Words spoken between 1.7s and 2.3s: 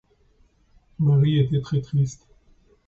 triste.